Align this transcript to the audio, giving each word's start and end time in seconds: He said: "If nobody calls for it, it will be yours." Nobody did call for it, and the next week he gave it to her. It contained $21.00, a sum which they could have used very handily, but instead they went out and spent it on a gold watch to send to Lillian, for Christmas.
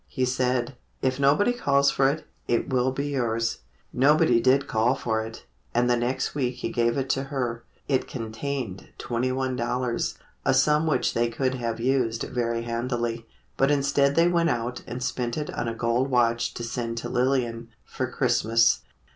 He 0.07 0.25
said: 0.25 0.75
"If 1.03 1.19
nobody 1.19 1.53
calls 1.53 1.91
for 1.91 2.09
it, 2.09 2.25
it 2.47 2.69
will 2.71 2.91
be 2.91 3.09
yours." 3.09 3.59
Nobody 3.93 4.39
did 4.41 4.65
call 4.65 4.95
for 4.95 5.23
it, 5.23 5.45
and 5.75 5.87
the 5.87 5.95
next 5.95 6.33
week 6.33 6.55
he 6.55 6.69
gave 6.69 6.97
it 6.97 7.07
to 7.11 7.25
her. 7.25 7.63
It 7.87 8.07
contained 8.07 8.89
$21.00, 8.97 10.17
a 10.43 10.53
sum 10.55 10.87
which 10.87 11.13
they 11.13 11.29
could 11.29 11.53
have 11.53 11.79
used 11.79 12.23
very 12.23 12.63
handily, 12.63 13.27
but 13.57 13.69
instead 13.69 14.15
they 14.15 14.27
went 14.27 14.49
out 14.49 14.81
and 14.87 15.03
spent 15.03 15.37
it 15.37 15.53
on 15.53 15.67
a 15.67 15.75
gold 15.75 16.09
watch 16.09 16.55
to 16.55 16.63
send 16.63 16.97
to 16.97 17.07
Lillian, 17.07 17.69
for 17.85 18.07
Christmas. 18.09 18.79